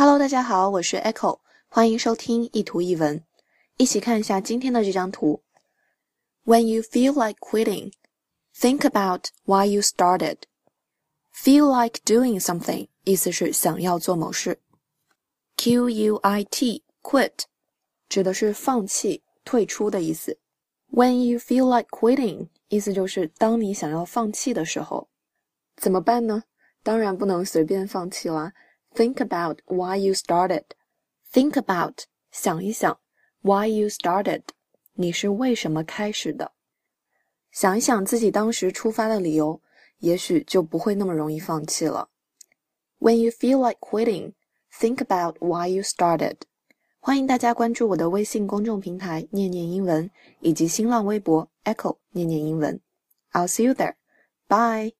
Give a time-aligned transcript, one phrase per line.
[0.00, 3.20] Hello，大家好，我是 Echo，欢迎收听一图一文，
[3.78, 5.42] 一起看一下今天的这张图。
[6.44, 7.90] When you feel like quitting,
[8.56, 10.36] think about why you started.
[11.34, 14.60] Feel like doing something 意思是想要做某事。
[15.56, 17.32] Quit quit
[18.08, 20.38] 指的是放弃、退出的意思。
[20.92, 25.08] When you feel like quitting 意思就是当你想要放弃的时候，
[25.74, 26.44] 怎么办呢？
[26.84, 28.52] 当然不能随便放弃啦。
[28.93, 30.63] Think about why you started.
[31.31, 32.99] Think about 想一想
[33.41, 34.43] why you started
[34.93, 36.51] 你是为什么开始的？
[37.51, 39.61] 想一想自己当时出发的理由，
[39.99, 42.09] 也许就不会那么容易放弃了。
[42.99, 44.33] When you feel like quitting,
[44.71, 46.37] think about why you started.
[46.99, 52.79] 欢迎大家关注我的微信公众平台“念念英文”以及新浪微博 “Echo 念念英文”。
[53.33, 53.95] I'll see you there.
[54.47, 54.91] Bye.